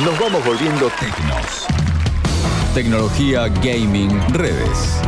[0.00, 1.66] nos vamos volviendo tecnos.
[2.74, 5.00] Tecnología, gaming, redes.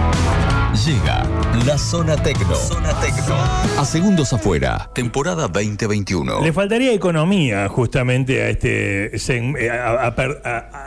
[0.87, 1.27] Llega
[1.67, 2.55] la zona tecno.
[2.55, 3.35] Zona tecno.
[3.79, 6.41] A segundos afuera, temporada 2021.
[6.41, 9.51] Le faltaría economía justamente a, este, eh,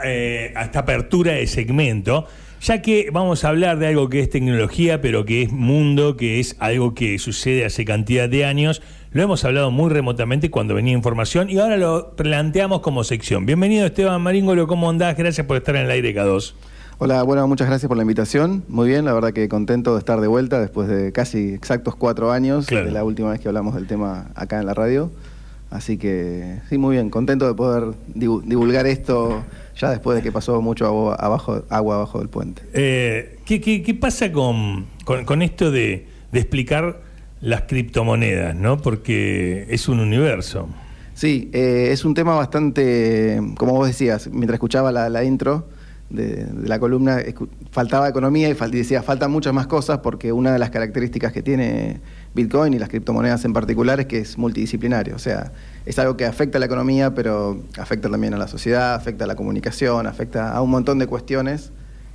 [0.04, 2.26] eh, a esta apertura de segmento,
[2.60, 6.40] ya que vamos a hablar de algo que es tecnología, pero que es mundo, que
[6.40, 8.82] es algo que sucede hace cantidad de años.
[9.12, 13.46] Lo hemos hablado muy remotamente cuando venía información y ahora lo planteamos como sección.
[13.46, 15.16] Bienvenido Esteban Maríngolo, ¿cómo andás?
[15.16, 16.52] Gracias por estar en el aire K2.
[16.98, 18.62] Hola, bueno, muchas gracias por la invitación.
[18.68, 22.30] Muy bien, la verdad que contento de estar de vuelta después de casi exactos cuatro
[22.30, 22.84] años Claro.
[22.84, 25.10] de la última vez que hablamos del tema acá en la radio.
[25.70, 29.44] Así que sí, muy bien, contento de poder divu- divulgar esto
[29.78, 32.62] ya después de que pasó mucho agua abajo, agua abajo del puente.
[32.72, 37.00] Eh, ¿qué, qué, qué pasa con, con- con esto de, de explicar
[37.40, 38.78] las criptomonedas, no?
[38.78, 40.68] Porque es un universo.
[41.14, 45.68] Sí, eh, es un tema bastante, como vos decías, mientras escuchaba la, la intro
[46.10, 47.18] de, de la columna,
[47.70, 51.32] faltaba economía y, fal- y decía, faltan muchas más cosas porque una de las características
[51.32, 52.00] que tiene
[52.34, 55.52] Bitcoin y las criptomonedas en particular es que es multidisciplinario, o sea,
[55.86, 59.26] es algo que afecta a la economía, pero afecta también a la sociedad, afecta a
[59.28, 61.72] la comunicación, afecta a un montón de cuestiones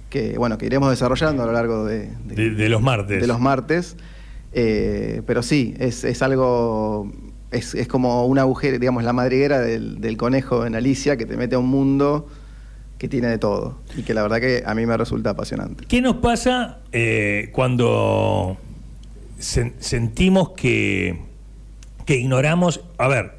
[0.10, 3.20] que, bueno, que iremos desarrollando a lo largo de, De, de los martes.
[3.20, 3.98] de los martes.
[4.54, 7.12] Eh, pero sí, es, es algo.
[7.52, 11.36] Es, es como un agujero, digamos, la madriguera del, del conejo en Alicia que te
[11.36, 12.28] mete a un mundo
[13.08, 13.80] tiene de todo.
[13.98, 15.86] Y que la verdad que a mí me resulta apasionante.
[15.88, 18.58] ¿Qué nos pasa eh, cuando
[19.40, 21.18] sen- sentimos que,
[22.06, 22.82] que ignoramos?
[22.98, 23.34] A ver,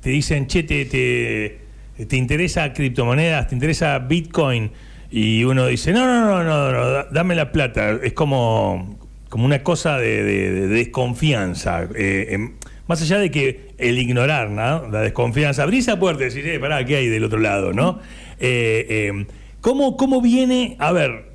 [0.00, 4.70] te dicen, che, te, te, te interesa criptomonedas, te interesa Bitcoin,
[5.10, 7.98] y uno dice, no, no, no, no, no, da- dame la plata.
[8.02, 11.86] Es como, como una cosa de, de- de desconfianza.
[11.94, 12.52] Eh, em,
[12.88, 14.88] más allá de que el ignorar, ¿no?
[14.88, 15.62] La desconfianza.
[15.62, 18.00] Abrí esa puerta y decís, eh, pará, ¿qué hay del otro lado, no?
[18.40, 19.26] Eh, eh,
[19.60, 21.32] ¿cómo, ¿Cómo viene, a ver,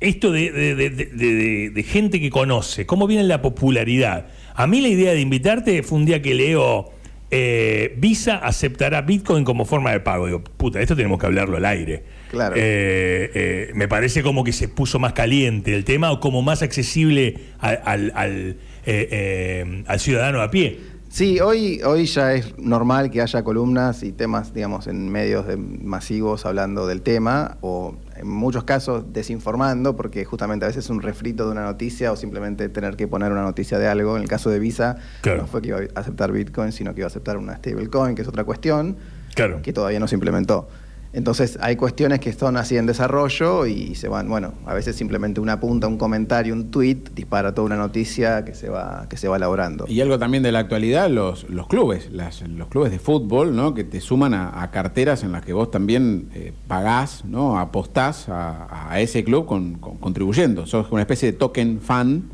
[0.00, 4.26] esto de, de- de- de- de- de gente que conoce, cómo viene la popularidad.
[4.54, 6.90] A mí la idea de invitarte fue un día que leo
[7.30, 10.26] eh, Visa aceptará Bitcoin como forma de pago.
[10.26, 12.04] Digo, puta, esto tenemos que hablarlo al aire.
[12.30, 12.54] Claro.
[12.56, 16.62] Eh, eh, me parece como que se puso más caliente el tema o como más
[16.62, 18.56] accesible al, al- al,
[18.86, 20.78] eh, al ciudadano a pie.
[21.08, 25.56] Sí, hoy, hoy ya es normal que haya columnas y temas, digamos, en medios de-
[25.56, 31.00] masivos hablando del tema, o en muchos casos desinformando, porque justamente a veces es un
[31.00, 34.16] refrito de una noticia o simplemente tener que poner una noticia de algo.
[34.16, 35.42] En el caso de Visa, Claro.
[35.42, 38.22] no fue que iba a aceptar Bitcoin, sino que iba a aceptar una stablecoin, que
[38.22, 38.96] es otra cuestión,
[39.34, 39.62] Claro.
[39.62, 40.68] que todavía no se implementó.
[41.16, 45.40] Entonces hay cuestiones que están así en desarrollo y se van, bueno, a veces simplemente
[45.40, 49.26] una punta, un comentario, un tweet dispara toda una noticia que se va, que se
[49.26, 49.86] va elaborando.
[49.88, 53.72] Y algo también de la actualidad, los, los clubes, las- los clubes de fútbol, ¿no?
[53.72, 57.58] Que te suman a, carteras en las que vos también eh, pagás, ¿no?
[57.58, 60.66] Apostás a, a ese club con, con- contribuyendo.
[60.66, 62.24] Sos una especie de token fan.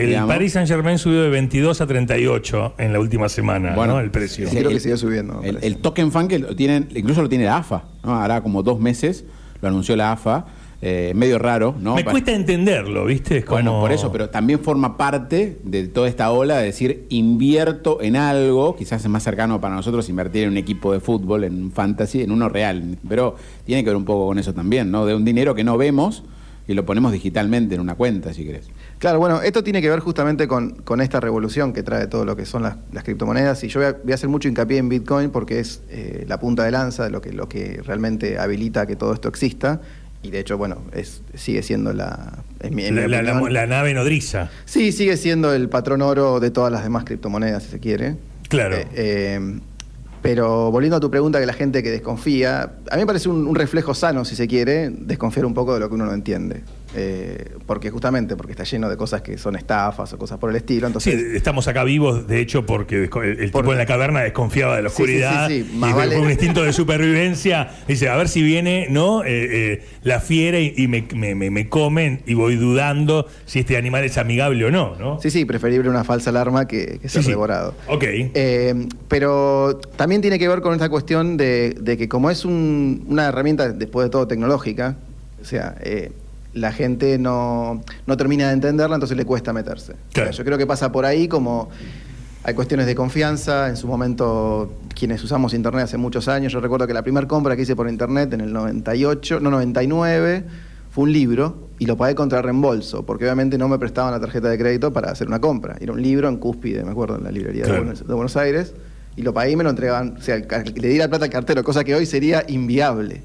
[0.00, 0.34] El digamos.
[0.34, 4.00] Paris Saint Germain subió de 22 a 38 en la última semana, Bueno, ¿no?
[4.00, 4.48] El precio.
[4.48, 7.44] Sí, creo que sigue subiendo, El, el token fan que lo tienen, incluso lo tiene
[7.44, 8.14] la AFA, ¿no?
[8.20, 9.24] Hará como dos meses,
[9.60, 10.46] lo anunció la AFA,
[10.82, 11.94] eh, medio raro, ¿no?
[11.94, 13.38] Me cuesta entenderlo, ¿viste?
[13.38, 17.98] Es Bueno, por eso, pero también forma parte de toda esta ola de decir invierto
[18.00, 21.64] en algo, quizás es más cercano para nosotros invertir en un equipo de fútbol, en
[21.64, 23.36] un fantasy, en uno real, pero
[23.66, 25.04] tiene que ver un poco con eso también, ¿no?
[25.04, 26.22] De un dinero que no vemos
[26.70, 28.68] y lo ponemos digitalmente en una cuenta, si querés.
[28.98, 32.36] Claro, bueno, esto tiene que ver justamente con, con esta revolución que trae todo lo
[32.36, 34.88] que son las, las criptomonedas y yo voy a, voy a hacer mucho hincapié en
[34.88, 38.86] Bitcoin porque es eh, la punta de lanza de lo que, lo que realmente habilita
[38.86, 39.80] que todo esto exista
[40.22, 42.44] y de hecho, bueno, es, sigue siendo la...
[42.60, 44.50] en mi- en mi La, la- la- opinión- la nave nodriza.
[44.64, 48.16] Sí, sigue siendo el patrón oro de todas las demás criptomonedas, si se quiere.
[48.48, 48.76] Claro.
[48.76, 49.58] Eh, eh,
[50.22, 53.46] pero volviendo a tu pregunta, que la gente que desconfía, a mí me parece un,
[53.46, 56.62] un reflejo sano, si se quiere, desconfiar un poco de lo que uno no entiende.
[56.96, 60.56] Eh, porque justamente, porque está lleno de cosas que son estafas o cosas por el
[60.56, 60.88] estilo.
[60.88, 64.20] Sí, Entonces, estamos acá vivos, de hecho, porque el, el Por- tipo en la caverna
[64.20, 67.70] desconfiaba de la Sí, sí, oscuridad sí, sí, y vale- un instinto de supervivencia.
[67.86, 69.28] Dice, a ver si viene no Eh,
[69.74, 73.76] eh, la fiera y, y me, me- me- me comen y voy dudando si este
[73.76, 75.20] animal es amigable o no, ¿no?
[75.20, 77.30] sí, sí, preferible una falsa alarma que, que ser Sí, sí.
[77.30, 77.74] devorado.
[77.86, 78.04] Ok.
[79.08, 83.26] Pero también tiene que ver con esta cuestión de, de que como es un- una
[83.28, 84.96] herramienta, después de todo, tecnológica,
[85.40, 85.76] o sea,
[86.54, 89.94] la gente no, no termina de entenderla, entonces le cuesta meterse.
[90.12, 90.30] Claro.
[90.30, 91.68] O sea, yo creo que pasa por ahí como
[92.42, 93.68] hay cuestiones de confianza.
[93.68, 97.54] En su momento, quienes usamos Internet hace muchos años, yo recuerdo que la primera compra
[97.56, 100.44] que hice por Internet en el 98, no 99,
[100.90, 104.48] fue un libro y lo pagué contra reembolso, porque obviamente no me prestaban la tarjeta
[104.48, 105.76] de crédito para hacer una compra.
[105.80, 107.72] Era un libro en cúspide, me acuerdo, en la librería de.
[107.76, 108.74] Buenos- de Buenos Aires.
[109.16, 111.62] y lo pagué y me lo entregaban, o sea, le di la plata al cartero,
[111.62, 113.22] cosa que hoy sería inviable.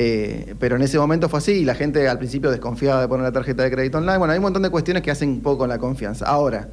[0.00, 3.24] Eh, pero en ese momento fue así y la gente al principio desconfiaba de poner
[3.24, 4.18] la tarjeta de crédito online.
[4.18, 6.26] Bueno, hay un montón de cuestiones que hacen un poco con la confianza.
[6.26, 6.68] Ahora,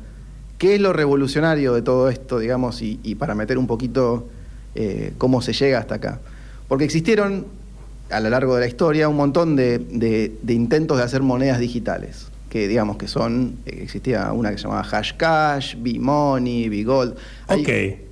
[0.60, 4.28] ¿qué es lo revolucionario de todo esto, digamos, y, y para meter un poquito
[4.76, 6.20] eh, cómo se llega hasta acá?
[6.68, 7.48] Porque existieron
[8.12, 11.58] a lo largo de la historia un montón de, de- de intentos de hacer monedas
[11.60, 17.16] digitales, que digamos que son, eh, existía una que se llamaba Hashcash, B-Money, B-Gold.
[17.50, 17.70] Ok.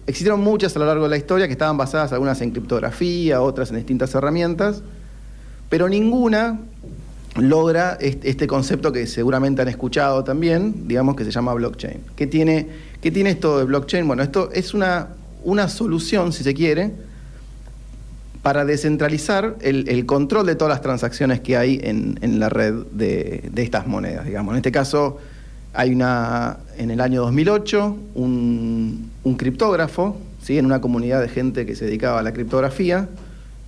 [0.07, 3.69] Existieron muchas a lo largo de la historia que estaban basadas algunas en criptografía, otras
[3.69, 4.81] en distintas herramientas,
[5.73, 6.59] pero ninguna
[7.35, 11.97] logra est- este concepto que seguramente han escuchado también, digamos que se llama blockchain.
[12.15, 12.67] ¿Qué tiene,
[13.01, 14.05] qué tiene esto de blockchain?
[14.05, 15.07] Bueno, esto es una,
[15.43, 16.91] una solución, si se quiere,
[18.43, 23.63] para descentralizar el, control de todas las transacciones que hay en, la red de, de
[23.63, 24.51] estas monedas, digamos.
[24.53, 25.17] En este caso,
[25.73, 30.59] hay una, en el año 2008, un, un criptógrafo, ¿sí?
[30.59, 33.09] en una comunidad de gente que se dedicaba a la criptografía,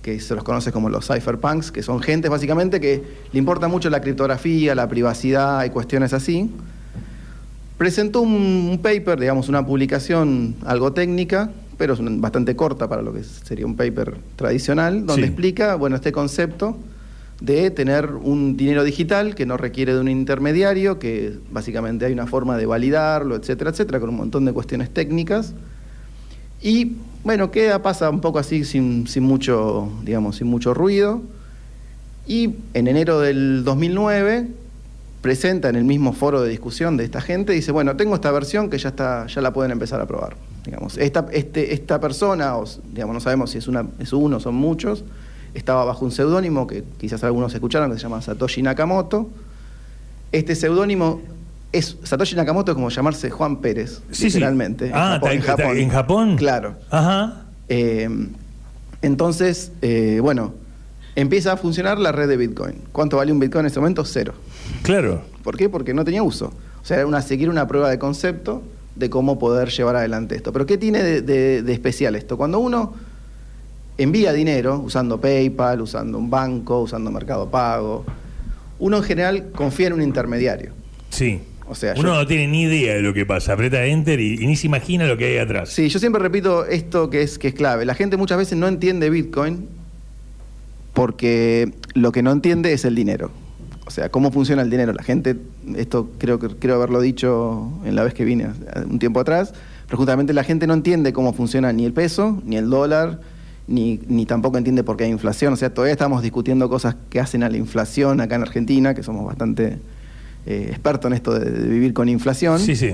[0.06, 3.90] que se los conoce como los cypherpunks, que son gente básicamente que le importa mucho
[3.90, 6.48] la criptografía, la privacidad y cuestiones así.
[7.76, 13.24] Presentó un, paper, digamos, una publicación algo técnica, pero es bastante corta para lo que
[13.24, 15.28] sería un paper tradicional, donde Sí.
[15.28, 16.78] explica, bueno, este concepto
[17.40, 22.28] de tener un dinero digital que no requiere de un intermediario, que básicamente hay una
[22.28, 25.52] forma de validarlo, etcétera, etcétera, con un montón de cuestiones técnicas.
[26.60, 31.22] Y bueno, queda, pasa un poco así sin, sin mucho, digamos, sin mucho ruido.
[32.26, 34.48] Y en enero del 2009
[35.22, 38.70] presenta en el mismo foro de discusión de esta gente, dice, bueno, tengo esta versión
[38.70, 40.36] que ya está, ya la pueden empezar a probar.
[40.64, 42.54] Digamos, esta, este, esta persona,
[42.92, 45.04] digamos, no sabemos si es una, es uno, son muchos,
[45.54, 49.28] estaba bajo un seudónimo que quizás algunos escucharon, que se llama Satoshi Nakamoto.
[50.30, 51.22] Este seudónimo
[51.72, 54.24] es Satoshi Nakamoto es como llamarse Juan Pérez, Sí, sí.
[54.38, 54.90] literalmente.
[54.94, 56.36] Ah, está- está- ¿en Japón?
[56.36, 56.76] Claro.
[56.90, 57.44] Ajá.
[57.68, 58.08] Eh,
[59.02, 60.54] entonces, eh, bueno,
[61.14, 62.76] empieza a funcionar la red de Bitcoin.
[62.92, 64.04] ¿Cuánto vale un Bitcoin en ese momento?
[64.04, 64.34] Cero.
[64.82, 65.22] Claro.
[65.42, 65.68] ¿Por qué?
[65.68, 66.52] Porque no tenía uso.
[66.82, 68.62] O sea, era una, seguir una prueba de concepto
[68.94, 70.52] de cómo poder llevar adelante esto.
[70.52, 72.36] Pero ¿qué tiene de, de- de especial esto?
[72.36, 72.94] Cuando uno
[73.98, 78.04] envía dinero usando PayPal, usando un banco, usando Mercado Pago,
[78.78, 80.72] uno en general confía en un intermediario.
[81.10, 81.40] Sí.
[81.68, 83.52] O sea, Uno yo- no tiene ni idea de lo que pasa.
[83.54, 85.70] Aprieta enter y, y ni se imagina lo que hay atrás.
[85.70, 87.84] Sí, yo siempre repito esto que es, que es clave.
[87.84, 89.66] La gente muchas veces no entiende Bitcoin
[90.92, 93.30] porque lo que no entiende es el dinero.
[93.86, 94.92] O sea, cómo funciona el dinero.
[94.92, 95.36] La gente,
[95.76, 98.48] esto creo que creo haberlo dicho en la vez que vine
[98.88, 99.54] un tiempo atrás,
[99.86, 103.20] pero justamente la gente no entiende cómo funciona ni el peso, ni el dólar,
[103.68, 105.52] ni, ni tampoco entiende por qué hay inflación.
[105.52, 109.02] O sea, todavía estamos discutiendo cosas que hacen a la inflación acá en Argentina, que
[109.04, 109.78] somos bastante
[110.46, 112.58] eh, expertos en esto de, de vivir con inflación.
[112.58, 112.92] Sí, sí.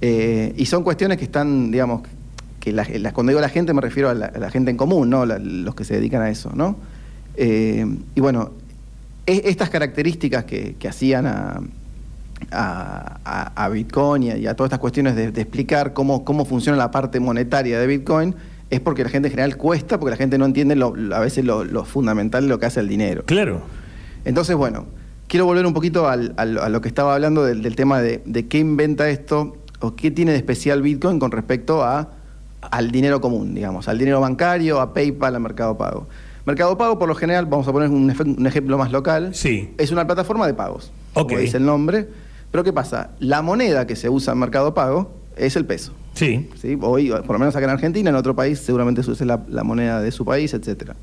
[0.00, 2.02] Eh, y son cuestiones que están, digamos,
[2.60, 4.76] que la- la- cuando digo la gente me refiero a la, a la gente en
[4.76, 5.24] común, ¿no?
[5.26, 6.76] Los que se dedican a eso, ¿no?
[7.36, 8.52] Eh, y bueno,
[9.26, 11.60] estas características que, que hacían a,
[12.50, 16.44] a- a- a Bitcoin y a, y todas estas cuestiones de, de explicar cómo, cómo
[16.44, 18.34] funciona la parte monetaria de Bitcoin
[18.70, 21.44] es porque la gente en general cuesta, porque la gente no entiende lo- a veces
[21.44, 23.24] lo, lo fundamental de lo que hace el dinero.
[23.26, 23.62] Claro.
[24.24, 24.86] Entonces, bueno,
[25.28, 28.22] quiero volver un poquito al- al- a lo que estaba hablando del, del tema de,
[28.24, 32.08] de qué inventa esto o qué tiene de especial Bitcoin con respecto a,
[32.62, 36.06] al dinero común, digamos, al dinero bancario, a PayPal, a Mercado Pago.
[36.46, 38.10] Mercado Pago, por lo general, vamos a poner un,
[38.46, 39.72] ejemplo más local, Sí.
[39.78, 41.28] es una plataforma de pagos, Ok.
[41.28, 42.06] como dice el nombre.
[42.50, 43.10] Pero ¿qué pasa?
[43.18, 45.92] La moneda que se usa en Mercado Pago es el peso.
[46.14, 46.48] Sí.
[46.60, 46.78] ¿sí?
[46.80, 49.64] Hoy, por lo menos acá en Argentina, en otro país seguramente se use la, la
[49.64, 50.94] moneda de su país, etcétera.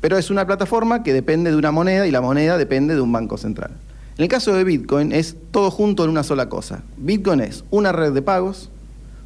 [0.00, 3.12] Pero es una plataforma que depende de una moneda y la moneda depende de un
[3.12, 3.72] banco central.
[4.16, 6.82] En el caso de Bitcoin es todo junto en una sola cosa.
[6.96, 8.70] Bitcoin es una red de pagos,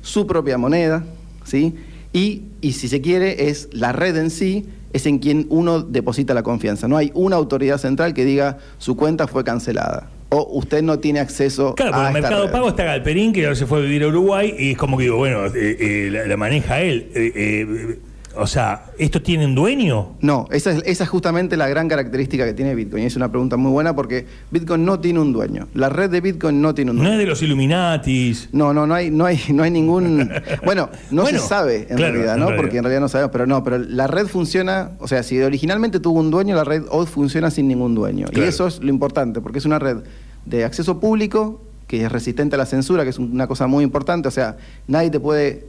[0.03, 1.05] su propia moneda,
[1.45, 1.75] ¿sí?
[2.13, 6.35] Y, y si se quiere, es la red en sí, es en quien uno deposita
[6.35, 6.87] la confianza.
[6.87, 11.21] No hay una autoridad central que diga su cuenta fue cancelada o usted no tiene
[11.21, 12.53] acceso Claro, a esta Mercado red.
[12.53, 15.05] Pago está Galperín, que ahora se fue a vivir a Uruguay, y es como que
[15.05, 17.11] digo, bueno, eh, eh, la, la maneja él.
[17.15, 17.99] Eh,
[18.37, 20.17] o sea, ¿esto tiene un dueño?
[20.21, 23.03] No, esa es, esa es justamente la gran característica que tiene Bitcoin.
[23.05, 25.69] Y es una pregunta muy buena porque Bitcoin no tiene un dueño.
[25.75, 27.15] La red de Bitcoin no tiene un No dueño.
[27.15, 28.49] es de los Illuminatis.
[28.53, 30.31] No, no, no hay, no hay, no hay ningún.
[30.65, 32.47] Bueno, no Bueno, se sabe en claro, realidad, en ¿no?
[32.47, 32.63] realidad.
[32.63, 36.01] Porque en realidad no sabemos, pero no, pero la red funciona, o sea, si originalmente
[36.01, 38.27] tuvo un dueño, la red hoy funciona sin ningún dueño.
[38.29, 38.45] Claro.
[38.45, 39.99] Y eso es lo importante, porque es una red
[40.47, 44.27] de acceso público que es resistente a la censura, que es una cosa muy importante.
[44.27, 44.57] O sea,
[44.89, 45.67] nadie te puede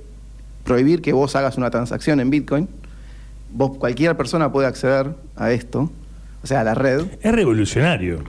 [0.66, 2.68] prohibir que vos hagas una transacción en Bitcoin.
[3.54, 5.90] Vos, cualquier persona puede acceder a esto,
[6.44, 7.06] o sea, a la red.
[7.22, 8.20] Es revolucionario.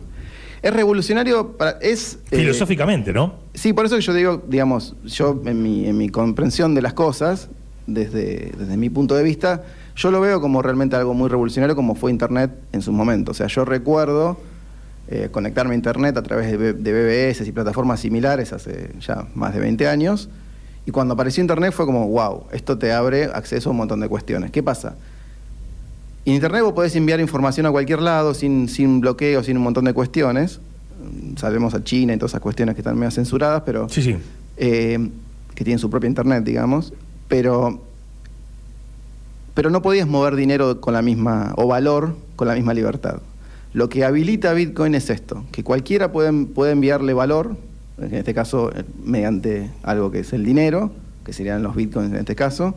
[0.62, 2.18] Es revolucionario, para, es...
[2.30, 3.34] eh, Filosóficamente, ¿no?
[3.54, 6.92] Sí, por eso que yo digo, digamos, yo en mi, en mi comprensión de las
[6.92, 7.48] cosas,
[7.86, 9.62] desde, desde mi punto de vista,
[9.96, 13.30] yo lo veo como realmente algo muy revolucionario como fue Internet en su momento.
[13.32, 14.38] O sea, yo recuerdo
[15.08, 19.60] eh, conectarme a Internet a través de BBS y plataformas similares hace ya más de
[19.60, 20.28] 20 años.
[20.86, 24.08] Y cuando apareció Internet fue como, wow, esto te abre acceso a un montón de
[24.08, 24.50] cuestiones.
[24.52, 24.94] ¿Qué pasa?
[26.24, 29.84] En Internet vos podés enviar información a cualquier lado sin, sin bloqueo, sin un montón
[29.84, 30.60] de cuestiones.
[31.36, 34.16] Sabemos a China y todas esas cuestiones que están medio censuradas, pero Sí, sí.
[34.56, 35.10] eh,
[35.54, 36.92] que tienen su propia internet, digamos,
[37.28, 37.80] pero,
[39.54, 43.20] pero no podías mover dinero con la misma, o valor con la misma libertad.
[43.72, 47.56] Lo que habilita Bitcoin es esto, que cualquiera puede, puede enviarle valor,
[47.98, 50.92] en este caso eh, mediante algo que es el dinero,
[51.24, 52.74] que serían los Bitcoins en este caso,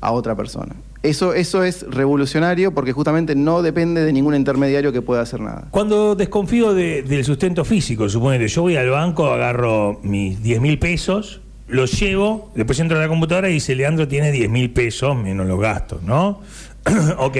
[0.00, 0.74] a otra persona.
[1.02, 5.68] Eso, eso es revolucionario porque justamente no depende de ningún intermediario que pueda hacer nada.
[5.70, 10.78] Cuando desconfío de- del sustento físico, suponete, yo voy al banco, agarro mis 10 mil
[10.78, 15.16] pesos, los llevo, después entro a la computadora y dice, Leandro tiene 10 mil pesos
[15.16, 16.40] menos los gastos, ¿no?
[17.18, 17.36] ok,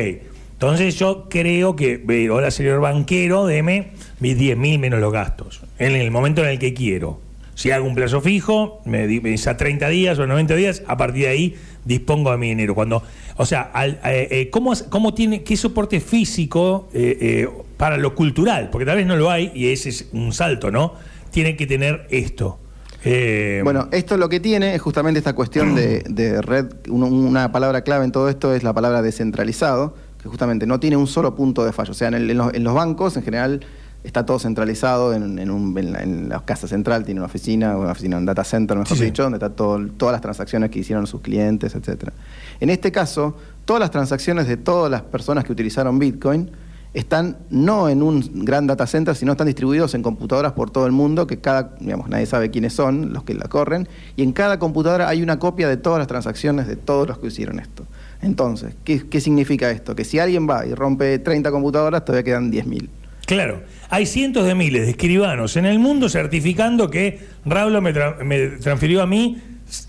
[0.53, 5.63] entonces yo creo que, eh, hola señor banquero, deme mis 10 mil menos los gastos,
[5.79, 7.21] en el momento en el que quiero.
[7.55, 10.83] Si hago un plazo fijo, me di- me dice a 30 días o 90 días,
[10.87, 12.75] a partir de ahí dispongo de mi dinero.
[12.75, 13.03] Cuando,
[13.37, 13.99] o sea, eh,
[14.31, 18.71] eh, ¿cómo, cómo tiene, qué soporte físico eh, para lo cultural?
[18.71, 20.95] Porque tal vez no lo hay y ese es un salto, ¿no?
[21.31, 22.59] Tiene que tener esto.
[23.65, 26.67] Bueno, esto lo que tiene es justamente esta cuestión de, red.
[26.89, 30.97] Un- Una palabra clave en todo esto es la palabra descentralizado, que justamente no tiene
[30.97, 31.93] un solo punto de fallo.
[31.93, 33.61] O sea, en los bancos en general
[34.05, 37.77] está todo centralizado en, en un- en la, en la casa central, tiene una oficina,
[37.77, 39.05] una oficina, un data center, mejor Sí, sí.
[39.07, 42.13] dicho, donde está todo, todas las transacciones que hicieron sus clientes, etcétera.
[42.61, 46.51] En este caso, todas las transacciones de todas las personas que utilizaron Bitcoin
[46.93, 50.93] están no en un gran data center, sino están distribuidos en computadoras por todo el
[50.93, 54.59] mundo, que cada, digamos, nadie sabe quiénes son los que la corren, y en cada
[54.59, 57.85] computadora hay una copia de todas las transacciones de todos los que hicieron esto.
[58.23, 59.95] Entonces, ¿qué, qué significa esto?
[59.95, 62.89] Que si alguien va y rompe 30 computadoras, todavía quedan 10.000.
[63.35, 68.23] Claro, hay cientos de miles de escribanos en el mundo certificando que Raúl me, tra-
[68.25, 69.39] me transfirió a mí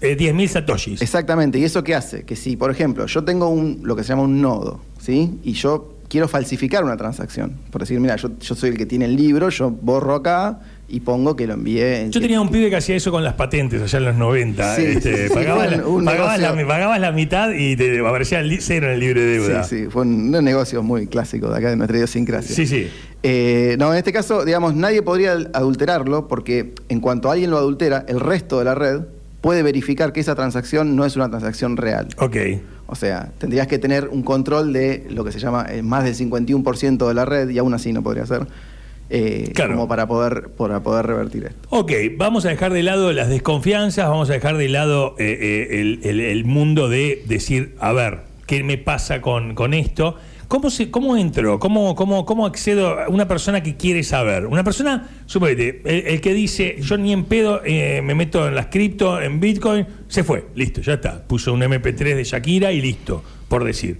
[0.01, 1.01] eh, 10.000 satoshis.
[1.01, 2.24] Exactamente, ¿y eso qué hace?
[2.24, 5.39] Que si, por ejemplo, yo tengo un, lo que se llama un nodo, ¿sí?
[5.43, 9.05] Y yo quiero falsificar una transacción, por decir, mira, yo, yo soy el que tiene
[9.05, 12.01] el libro, yo borro acá y pongo que lo envié.
[12.01, 14.75] en- Yo tenía un pibe que hacía eso con las patentes allá en los 90.
[14.75, 16.67] Sí, este, sí, pagabas, la, un- un pagabas la- negocio.
[16.67, 19.63] pagabas la mitad y te aparecía el cero en el libre de deuda.
[19.63, 22.53] Sí, sí, fue un, un negocio muy clásico de acá de nuestra idiosincrasia.
[22.55, 22.89] Sí, sí.
[23.24, 28.04] Eh, no, en este caso, digamos, nadie podría adulterarlo porque en cuanto alguien lo adultera,
[28.08, 29.01] el resto de la red
[29.42, 32.08] puede verificar que esa transacción no es una transacción real.
[32.18, 32.36] Ok.
[32.88, 36.16] O sea, tendrías que tener un control de lo que se llama eh, más del
[36.16, 38.48] 51% de la red y aún así no podría ser.
[39.10, 39.75] eh, Claro.
[39.75, 41.68] Como para poder, para poder revertir esto.
[41.70, 45.38] Ok, vamos a dejar de lado las desconfianzas, vamos a dejar de lado eh,
[45.70, 50.18] eh, el, el- el mundo de decir, a ver, ¿qué me pasa con, con esto?
[50.51, 51.60] ¿Cómo, se, ¿Cómo entro?
[51.60, 54.46] ¿Cómo, cómo, ¿Cómo accedo a una persona que quiere saber?
[54.48, 58.53] Una persona, suponete, el, el que dice, yo ni en pedo eh, me meto en
[58.55, 61.24] las cripto, en Bitcoin, se fue, listo, ya está.
[61.25, 64.00] Puso un MP3 de Shakira y listo, por decir.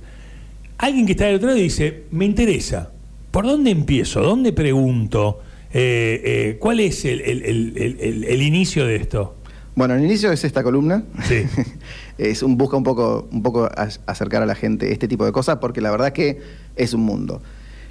[0.77, 2.91] Alguien que está del otro lado dice, me interesa,
[3.31, 4.20] ¿por dónde empiezo?
[4.22, 5.39] ¿Dónde pregunto?
[5.74, 9.38] Eh, eh, ¿Cuál es el, el- el- el- el- el inicio de esto?
[9.74, 11.05] Bueno, el inicio es esta columna.
[11.24, 11.43] Sí.
[12.30, 13.70] es un busca un poco, un poco
[14.06, 16.40] acercar a la gente este tipo de cosas, porque la verdad que
[16.75, 17.42] es un mundo.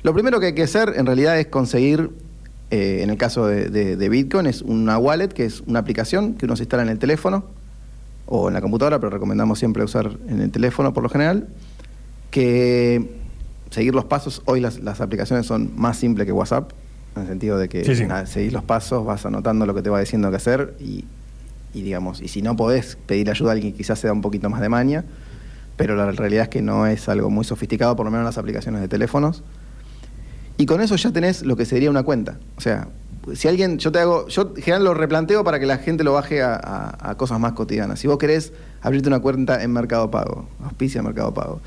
[0.03, 2.11] Lo primero que hay que hacer en realidad es conseguir,
[2.71, 6.35] eh, en el caso de, de- de Bitcoin, es una wallet, que es una aplicación
[6.35, 7.45] que uno se instala en el teléfono
[8.27, 11.49] o en la computadora, pero recomendamos siempre usar en el teléfono por lo general,
[12.31, 13.11] que
[13.71, 16.73] seguir los pasos, hoy las, las aplicaciones son más simples que WhatsApp,
[17.17, 18.05] en el sentido de que Sí, sí.
[18.27, 21.05] seguís los pasos, vas anotando lo que te va diciendo que hacer y,
[21.73, 24.51] y digamos, y si no podés pedir ayuda a alguien quizás se da un poquito
[24.51, 25.05] más de maña,
[25.77, 28.39] pero la realidad es que no es algo muy sofisticado, por lo menos en las
[28.39, 29.43] aplicaciones de teléfonos.
[30.57, 32.39] Y con eso ya tenés lo que sería una cuenta.
[32.57, 32.89] O sea,
[33.35, 36.13] si alguien, yo te hago, yo en general lo replanteo para que la gente lo
[36.13, 37.99] baje a cosas más cotidianas.
[37.99, 41.61] Si vos querés abrirte una cuenta en Mercado Pago, auspicia Mercado Pago.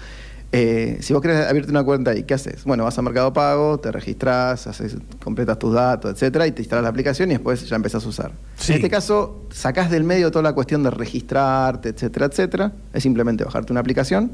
[0.56, 2.64] Eh, si vos querés abrirte una cuenta ahí, ¿qué haces?
[2.64, 6.84] Bueno, vas a Mercado Pago, te registrás, haces, completas tus datos, etcétera, y te instalas
[6.84, 8.32] la aplicación y después ya empezás a usar.
[8.56, 8.74] Sí.
[8.74, 12.72] En este caso, sacás del medio toda la cuestión de registrarte, etcétera, etcétera.
[12.94, 14.34] Es simplemente bajarte una aplicación,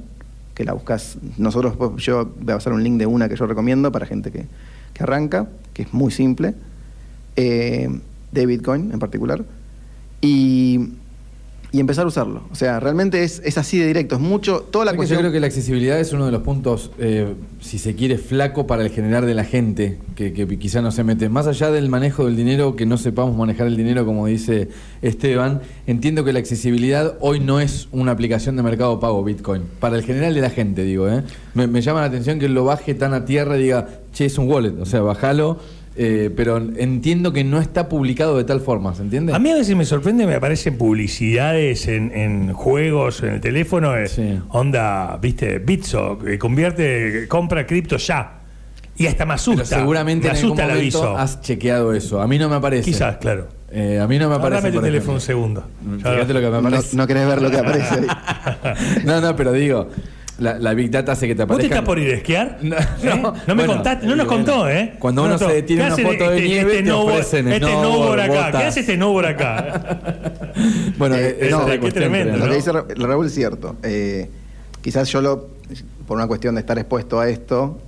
[0.56, 1.18] que la buscas.
[1.38, 4.30] Nosotros, pues, yo voy a pasar un link de una que yo recomiendo para gente
[4.30, 4.46] que,
[4.94, 6.54] que arranca, que es muy simple,
[7.38, 7.88] eh,
[8.34, 9.46] de Bitcoin en particular.
[10.20, 10.96] Y
[11.72, 12.44] y empezar a usarlo.
[12.52, 14.16] O sea, realmente es, es así de directo.
[14.16, 14.62] Es mucho.
[14.72, 15.18] Toda la cuestión.
[15.18, 18.66] Yo creo que la accesibilidad es uno de los puntos, eh, si se quiere, flaco
[18.66, 21.30] para el generar de la gente, que, que quizá no se mete.
[21.30, 24.70] Más allá del manejo del dinero, que no sepamos manejar el dinero, como dice
[25.02, 29.64] Esteban, entiendo que la accesibilidad hoy no es una aplicación de mercado pago Bitcoin.
[29.80, 31.08] Para el general de la gente, digo.
[31.08, 31.24] ¿eh?
[31.54, 34.38] Me, me llama la atención que lo baje tan a tierra y diga, che, es
[34.40, 35.60] un wallet, o sea, bajalo.
[36.01, 39.34] Eh, pero entiendo que no está publicado de tal forma, ¿se entiende?
[39.34, 43.98] A mí a veces me sorprende, me aparecen publicidades en, en juegos, en el teléfono,
[43.98, 44.39] eh, Sí.
[44.50, 48.36] onda, viste, Bitso, que convierte, compra cripto ya.
[48.96, 49.63] Y hasta me asusta.
[49.68, 51.18] Pero seguramente me en algún asusta el momento aviso.
[51.18, 52.22] has chequeado eso.
[52.22, 52.84] A mí no me aparece.
[52.91, 53.48] Quizás, claro.
[53.72, 54.62] Eh, a mí no me aparece.
[54.63, 55.63] dame tu teléfono un segundo.
[55.98, 56.96] Fíjate lo que me No, aparece.
[56.98, 58.08] no querés ver lo que aparece ahí.
[59.06, 59.88] No, no, pero digo,
[60.39, 61.75] la, la Big Data hace que te ¿Vos te aparezca.
[61.75, 62.58] estás por ir a esquiar?
[62.63, 62.86] No, ¿Eh?
[63.03, 63.15] no.
[63.22, 64.46] No me Bueno, contaste, no nos bueno.
[64.46, 64.93] contó, ¿eh?
[65.00, 67.67] Cuando No uno se detiene ¿Qué una foto de este, nieve, este te ofrecen Este
[67.67, 68.34] snowboard, snowboard acá.
[68.46, 68.62] botas.
[68.62, 70.00] ¿Qué hace este snowboard acá?
[70.98, 72.38] Bueno, Eh, esa no, es la qué cuestión, tremendo.
[72.38, 73.75] Lo que dice Ra- Raúl es cierto.
[73.84, 74.29] Eh,
[74.81, 75.48] quizás yo lo,
[76.08, 77.79] por una cuestión de estar expuesto a esto,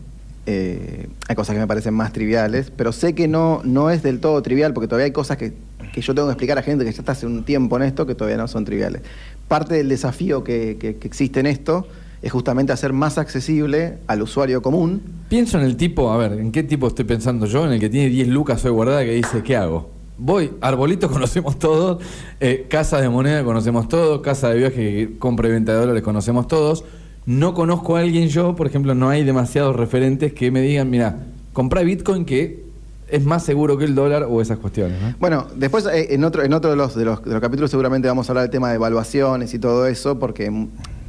[0.46, 4.20] eh, hay cosas que me parecen más triviales, pero sé que no, no es del
[4.20, 5.54] todo trivial, porque todavía hay cosas que,
[5.94, 8.06] que yo tengo que explicar a gente que ya está hace un tiempo en esto
[8.06, 9.02] que todavía no son triviales.
[9.48, 11.88] Parte del desafío que, que- que existe en esto
[12.22, 15.02] es justamente hacer más accesible al usuario común.
[15.30, 17.66] Pienso en el tipo, a ver, ¿en qué tipo estoy pensando yo?
[17.66, 19.90] En el que tiene 10 lucas hoy guardada que dice, ¿qué hago?
[20.18, 22.04] Voy, arbolito conocemos todos,
[22.40, 26.04] eh, casa de moneda conocemos todos, casa de viaje que compra y venta de dólares
[26.04, 26.84] conocemos todos.
[27.26, 31.28] No conozco a alguien yo, por ejemplo, no hay demasiados referentes que me digan, mira,
[31.54, 32.72] comprá Bitcoin que
[33.08, 35.00] es más seguro que el dólar o esas cuestiones.
[35.02, 35.16] ¿no?
[35.20, 38.08] Bueno, después eh, en otro, en otro de, los, de, los, de los capítulos seguramente
[38.08, 40.50] vamos a hablar del tema de evaluaciones y todo eso, porque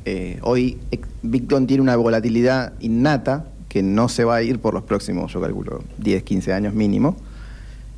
[0.04, 4.75] eh, hoy eh, Bitcoin tiene una volatilidad innata que no se va a ir por
[4.75, 7.16] los próximos, yo calculo, 10, 15 años mínimo.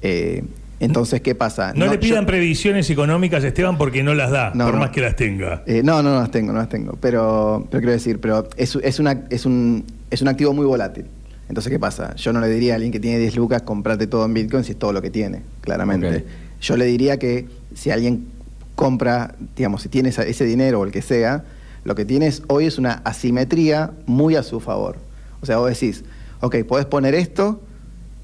[0.03, 0.45] Eh,
[0.81, 1.73] entonces, ¿qué pasa?
[1.75, 4.81] No, le yo- pidan previsiones económicas, Esteban, porque no las da, No, por no.
[4.81, 5.63] más que las tenga.
[5.67, 6.97] Eh, no, no, no las tengo, no las tengo.
[7.01, 11.07] Pero, pero quiero decir, pero es, es, una, es, un, es un activo muy volátil.
[11.49, 12.15] Entonces, ¿qué pasa?
[12.17, 14.73] Yo no le diría a alguien que tiene 10 lucas, comprate todo en Bitcoin si
[14.73, 16.25] es todo lo que tiene, claramente.
[16.61, 18.27] Yo le diría que si alguien
[18.75, 21.45] compra, digamos, si tiene ese dinero o el que sea,
[21.85, 24.97] lo que tienes hoy es una asimetría muy a su favor.
[25.41, 26.05] O sea, vos decís,
[26.41, 27.61] ok, podés poner esto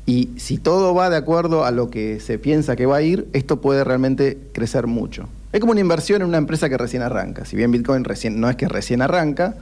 [0.06, 3.28] y si todo va de acuerdo a lo que se piensa que va a ir,
[3.32, 5.28] esto puede realmente crecer mucho.
[5.52, 7.44] Es como una inversión en una empresa que recién arranca.
[7.44, 9.56] Si bien Bitcoin recién, no es que recién arranca,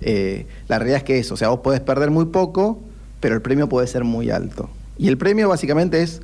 [0.00, 2.80] eh, la realidad es que es, o sea, vos podés perder muy poco,
[3.20, 4.70] pero el premio puede ser muy alto.
[4.96, 6.22] Y el premio básicamente es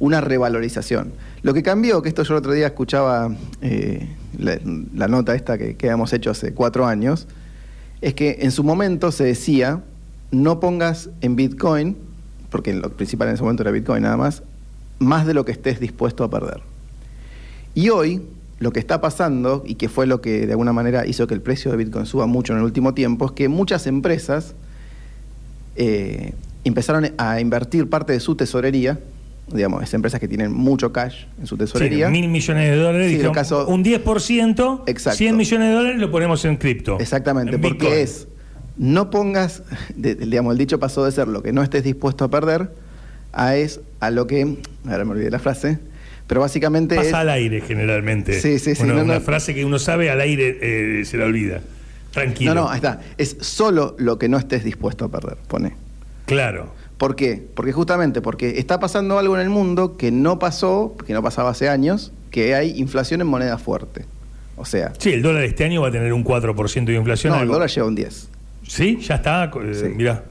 [0.00, 1.12] una revalorización.
[1.42, 4.08] Lo que cambió, que esto yo el otro día escuchaba eh,
[4.38, 7.26] la, nota esta que, que habíamos hecho hace cuatro años,
[8.00, 9.82] es que en su momento se decía,
[10.30, 11.96] no pongas en Bitcoin,
[12.50, 14.42] porque lo principal en ese momento era Bitcoin nada más,
[14.98, 16.60] más de lo que estés dispuesto a perder.
[17.74, 18.22] Y hoy,
[18.58, 21.40] lo que está pasando, y que fue lo que de alguna manera hizo que el
[21.40, 24.54] precio de Bitcoin suba mucho en el último tiempo, es que muchas empresas
[25.76, 26.34] eh,
[26.64, 28.98] empezaron a invertir parte de su tesorería,
[29.52, 32.06] digamos, es empresas que tienen mucho cash en su tesorería.
[32.06, 33.10] Sí, mil millones de dólares.
[33.12, 35.16] Sí, el caso- un 10%, Exacto.
[35.16, 36.98] 100 millones de dólares lo ponemos en cripto.
[37.00, 38.00] Exactamente, en porque Bitcoin.
[38.00, 38.28] es,
[38.76, 39.62] no pongas,
[39.96, 42.70] de- digamos, el dicho pasó de ser lo que no estés dispuesto a perder,
[43.32, 44.56] a es a lo que,
[44.86, 45.78] ahora me olvidé la frase,
[46.26, 48.40] pero básicamente Pasa es, al aire generalmente.
[48.40, 49.20] Sí, sí, sí, Una, no, una no.
[49.20, 50.58] frase que uno sabe al aire
[51.00, 51.60] eh, se la olvida.
[52.12, 52.54] Tranquilo.
[52.54, 55.74] no, no, ahí está, es solo lo que no estés dispuesto a perder, pone.
[56.26, 56.72] Claro.
[56.98, 57.46] ¿Por qué?
[57.54, 61.50] Porque justamente porque está pasando algo en el mundo que no pasó, que no pasaba
[61.50, 64.04] hace años, que hay inflación en moneda fuerte.
[64.56, 67.32] O sea, Sí, el dólar este año va a tener un 4% de inflación.
[67.32, 68.28] no, el dólar lleva un 10.
[68.66, 69.44] Sí, ya está.
[69.44, 69.86] eh, Sí.
[69.94, 70.24] Mirá.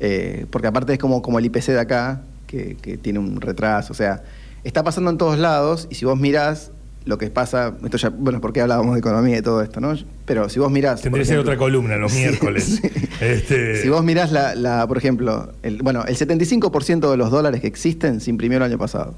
[0.00, 3.92] Eh, porque aparte es como, como el IPC de acá, que, que tiene un retraso.
[3.92, 4.22] O sea,
[4.64, 6.70] está pasando en todos lados y si vos mirás
[7.06, 9.94] lo que pasa, esto ya, bueno, porque hablábamos de economía y todo esto, ¿no?
[10.26, 11.00] Pero si vos mirás...
[11.02, 12.80] Tendría que ser otra columna los Sí, miércoles.
[12.82, 12.90] sí.
[13.20, 17.60] Este, Si vos mirás la, la, por ejemplo, el, bueno, el 75% de los dólares
[17.60, 19.14] que existen se imprimió el año pasado.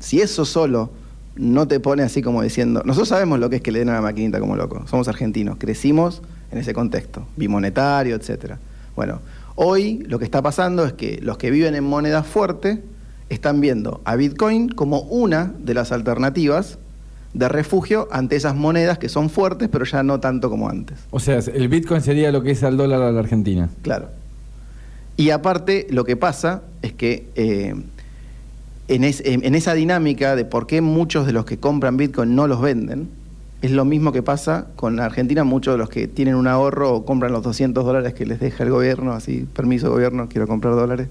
[0.00, 0.90] Si eso solo
[1.34, 3.94] no te pone así como diciendo, nosotros sabemos lo que es que le den a
[3.94, 8.58] la maquinita como loco, somos argentinos, crecimos en ese contexto, bimonetario, etcétera.
[8.94, 9.20] Bueno,
[9.56, 12.82] hoy lo que está pasando es que los que viven en moneda fuerte
[13.30, 16.78] están viendo a Bitcoin como una de las alternativas
[17.34, 20.98] de refugio ante esas monedas que son fuertes, pero ya no tanto como antes.
[21.10, 23.68] O sea, el Bitcoin sería lo que es al dólar a la Argentina.
[23.82, 24.08] Claro.
[25.16, 27.74] Y aparte, lo que pasa es que eh,
[28.88, 32.46] en, es- en- esa dinámica de por qué muchos de los que compran Bitcoin no
[32.46, 33.08] los venden,
[33.62, 35.42] es lo mismo que pasa con Argentina.
[35.42, 38.62] Muchos de los que tienen un ahorro o compran los 200 dólares que les deja
[38.64, 41.08] el gobierno, así, permiso gobierno, quiero comprar dólares,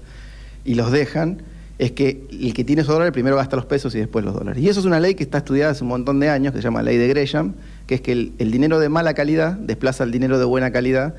[0.64, 1.42] y los dejan,
[1.78, 4.62] es que el que tiene esos dólares primero gasta los pesos y después los dólares.
[4.62, 6.64] Y eso es una ley que está estudiada hace un montón de años, que se
[6.64, 7.54] llama Ley de Gresham,
[7.86, 11.14] que es que el, el dinero de mala calidad desplaza el dinero de buena calidad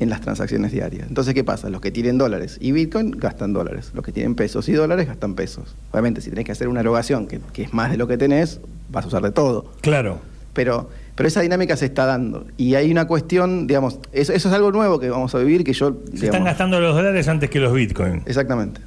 [0.00, 1.08] en las transacciones diarias.
[1.08, 1.70] Entonces, ¿qué pasa?
[1.70, 3.90] Los que tienen dólares y Bitcoin gastan dólares.
[3.94, 5.74] Los que tienen pesos y dólares gastan pesos.
[5.90, 8.60] Obviamente, si tenés que hacer una erogación que, que es más de lo que tenés,
[8.90, 9.72] vas a usar de todo.
[9.80, 10.20] Claro.
[10.52, 12.46] Pero, pero esa dinámica se está dando.
[12.56, 15.72] Y hay una cuestión, digamos, eso, eso es algo nuevo que vamos a vivir, que
[15.72, 15.96] yo...
[16.14, 18.22] Se están gastando los dólares antes que los bitcoins.
[18.26, 18.80] Exactamente.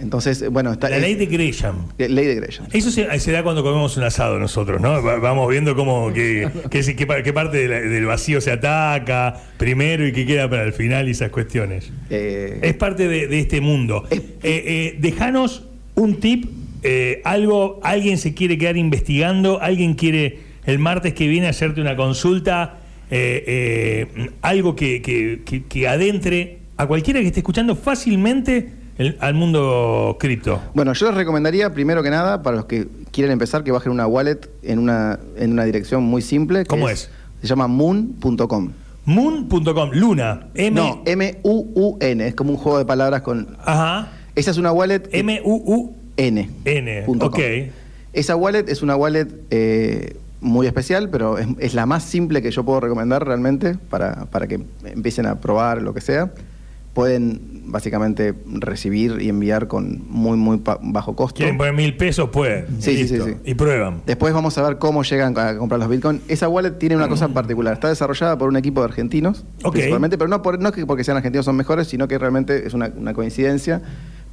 [0.00, 0.88] Entonces, bueno, está...
[0.88, 1.86] La ley de Gresham.
[1.98, 2.66] ley de Gresham.
[2.72, 5.02] Eso se, se da cuando comemos un asado nosotros, ¿no?
[5.02, 10.12] Va- Vamos viendo cómo qué, qué parte de la- del vacío se ataca primero y
[10.12, 11.92] qué queda para el final y esas cuestiones.
[12.08, 14.04] Eh, Es parte de, de este mundo.
[14.10, 16.46] Eh, eh, dejanos un tip,
[16.82, 21.94] eh, algo, alguien se quiere quedar investigando, alguien quiere el martes que viene hacerte una
[21.96, 22.78] consulta,
[24.42, 30.16] algo que, que- que- que adentre a cualquiera que esté escuchando fácilmente el- al mundo
[30.20, 30.60] cripto.
[30.74, 34.06] Bueno, yo les recomendaría, primero que nada, para los que quieren empezar, que bajen una
[34.06, 36.64] wallet en una, en una dirección muy simple.
[36.66, 37.10] ¿Cómo es?
[37.40, 38.70] Se llama moon.com.
[39.06, 40.70] Moon.com, Luna, M.
[40.78, 43.56] No, M-U-U-N, es como un juego de palabras con...
[43.64, 44.08] Ajá.
[44.34, 45.08] Esa es una wallet...
[45.12, 46.50] M-U-U-N.
[46.64, 47.02] N.
[47.06, 47.38] punto Ok.
[48.12, 52.50] Esa wallet es una wallet eh, muy especial, pero es, es la más simple que
[52.50, 56.30] yo puedo recomendar realmente para, para que empiecen a probar lo que sea.
[56.92, 61.36] Pueden básicamente recibir y enviar con muy, muy bajo costo.
[61.38, 62.66] Quieren poner mil pesos, pueden.
[62.80, 63.24] Sí, sí, Listo.
[63.26, 63.36] sí, sí.
[63.50, 64.02] Y prueban.
[64.06, 66.20] Después vamos a ver cómo llegan a comprar los Bitcoin.
[66.28, 67.74] Esa wallet tiene una cosa particular.
[67.74, 69.72] Está desarrollada por un equipo de argentinos, Ok.
[69.72, 72.74] principalmente, pero no, por, no que porque sean argentinos son mejores, sino que realmente es
[72.74, 73.80] una, una coincidencia.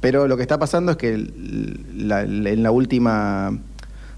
[0.00, 3.58] Pero lo que está pasando es que el- la- la- en la última...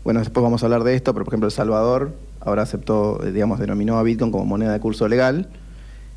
[0.05, 3.33] Bueno, después vamos a hablar de esto, pero por ejemplo El Salvador ahora aceptó, eh,
[3.33, 5.49] digamos, denominó a Bitcoin como moneda de curso legal.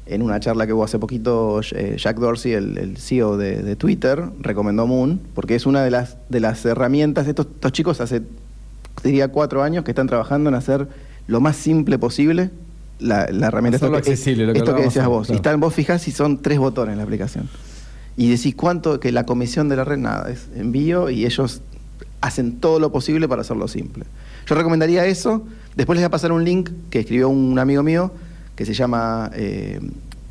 [0.05, 3.75] En una charla que hubo hace poquito, eh, Jack Dorsey, el, el CEO de, de
[3.77, 7.25] Twitter, recomendó Moon, porque es una de las, de las herramientas.
[7.27, 8.21] Estos, estos chicos hace,
[9.03, 10.87] diría, cuatro años que están trabajando en hacer
[11.27, 12.49] lo más simple posible
[12.99, 13.77] la, la herramienta.
[13.77, 15.27] Hacerlo Esto que- accesible, lo que esto que decías vos.
[15.27, 15.35] claro.
[15.35, 17.47] Y están, vos fijás y son tres botones la aplicación.
[18.17, 21.61] Y decís cuánto, que la comisión de la red, nada, es envío y ellos
[22.19, 24.03] hacen todo lo posible para hacerlo simple.
[24.47, 25.45] Yo recomendaría eso.
[25.77, 28.11] Después les voy a pasar un link que escribió un amigo mío
[28.55, 29.79] que se llama eh,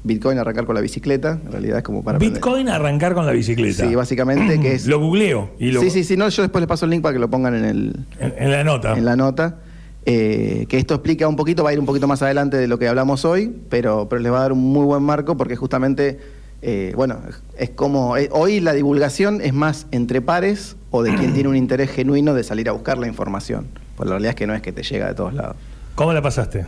[0.05, 1.39] Bitcoin arrancar con la bicicleta.
[1.45, 2.39] En realidad es como para aprender.
[2.39, 3.87] Bitcoin arrancar con la bicicleta.
[3.87, 4.87] Sí, básicamente que es...
[4.89, 7.13] Lo googleo y lo, Sí, sí, sí, no, yo después les paso el link para
[7.13, 8.97] que lo pongan en, el, En, en la nota.
[8.97, 9.59] en la nota.
[10.05, 12.77] Eh, que esto explica un poquito, va a ir un poquito más adelante de lo
[12.79, 16.19] que hablamos hoy, pero, pero les va a dar un muy buen marco porque justamente,
[16.61, 17.21] eh, bueno,
[17.57, 21.57] es como, eh, hoy la divulgación es más entre pares o de quien tiene un
[21.57, 23.69] interés genuino de salir a buscar la información.
[23.97, 25.55] Pues la realidad es que no es que te llega de todos lados.
[25.95, 26.67] ¿Cómo la pasaste?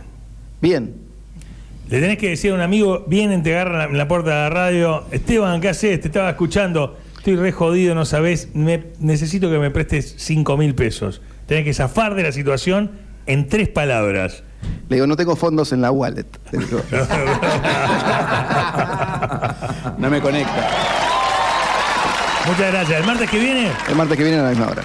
[0.61, 0.93] Bien,
[1.89, 4.35] Le tenés que decir a un amigo, vienen, te agarran la- en la puerta de
[4.35, 6.01] la radio, Esteban, ¿qué haces?
[6.01, 10.73] Te estaba escuchando, estoy re jodido, no sabés, me- necesito que me prestes 5 mil
[10.73, 11.21] pesos.
[11.45, 12.91] Tenés que zafar de la situación
[13.27, 14.43] en tres palabras.
[14.89, 16.25] le digo, no tengo fondos en la wallet.
[16.51, 16.81] Digo,
[19.99, 20.69] No me conecta.
[22.47, 22.99] Muchas gracias.
[22.99, 24.83] El martes que viene el martes que viene a la misma hora.